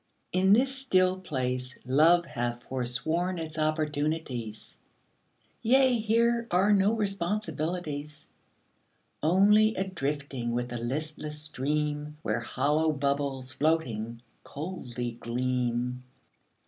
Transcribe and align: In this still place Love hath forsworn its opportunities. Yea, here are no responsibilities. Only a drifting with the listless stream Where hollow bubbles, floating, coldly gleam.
In 0.33 0.53
this 0.53 0.75
still 0.75 1.19
place 1.19 1.77
Love 1.85 2.25
hath 2.25 2.63
forsworn 2.63 3.37
its 3.37 3.59
opportunities. 3.59 4.79
Yea, 5.61 5.93
here 5.99 6.47
are 6.49 6.73
no 6.73 6.93
responsibilities. 6.95 8.25
Only 9.21 9.75
a 9.75 9.83
drifting 9.83 10.53
with 10.53 10.69
the 10.69 10.77
listless 10.79 11.43
stream 11.43 12.17
Where 12.23 12.39
hollow 12.39 12.91
bubbles, 12.91 13.51
floating, 13.53 14.23
coldly 14.43 15.11
gleam. 15.21 16.03